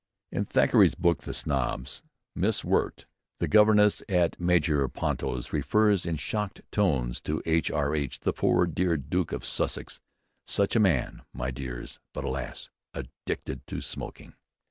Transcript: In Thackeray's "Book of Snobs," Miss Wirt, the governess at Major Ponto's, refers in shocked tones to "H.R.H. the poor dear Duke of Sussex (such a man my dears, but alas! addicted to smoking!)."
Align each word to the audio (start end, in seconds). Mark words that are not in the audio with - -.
In 0.31 0.45
Thackeray's 0.45 0.95
"Book 0.95 1.27
of 1.27 1.35
Snobs," 1.35 2.01
Miss 2.35 2.65
Wirt, 2.65 3.05
the 3.39 3.47
governess 3.47 4.01
at 4.09 4.39
Major 4.39 4.87
Ponto's, 4.87 5.53
refers 5.53 6.07
in 6.07 6.15
shocked 6.15 6.61
tones 6.71 7.21
to 7.21 7.43
"H.R.H. 7.45 8.21
the 8.21 8.33
poor 8.33 8.65
dear 8.65 8.97
Duke 8.97 9.31
of 9.31 9.45
Sussex 9.45 10.01
(such 10.47 10.75
a 10.75 10.79
man 10.79 11.21
my 11.33 11.51
dears, 11.51 11.99
but 12.15 12.23
alas! 12.23 12.71
addicted 12.95 13.67
to 13.67 13.79
smoking!)." 13.79 14.33